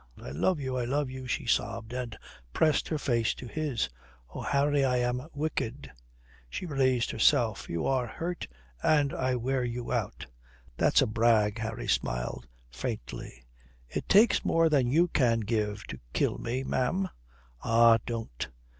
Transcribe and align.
"I 0.19 0.31
love 0.31 0.59
you, 0.59 0.77
I 0.77 0.85
love 0.85 1.11
you," 1.11 1.27
she 1.27 1.45
sobbed, 1.45 1.93
and 1.93 2.17
pressed 2.53 2.87
her 2.87 2.97
face 2.97 3.35
to 3.35 3.45
his.... 3.45 3.87
"Oh, 4.33 4.41
Harry, 4.41 4.83
I 4.83 4.97
am 4.97 5.27
wicked." 5.31 5.91
She 6.49 6.65
raised 6.65 7.11
herself. 7.11 7.69
"You 7.69 7.85
are 7.85 8.07
hurt, 8.07 8.47
and 8.81 9.13
I 9.13 9.35
wear 9.35 9.63
you 9.63 9.91
out." 9.91 10.25
"That's 10.75 11.03
a 11.03 11.05
brag." 11.05 11.59
Harry 11.59 11.87
smiled 11.87 12.47
faintly, 12.71 13.45
"It 13.89 14.09
takes 14.09 14.43
more 14.43 14.69
than 14.69 14.87
you 14.87 15.07
can 15.07 15.41
give 15.41 15.83
to 15.85 15.99
kill 16.13 16.39
me, 16.39 16.63
ma'am." 16.63 17.07
"Ah, 17.63 17.99
don't." 18.03 18.47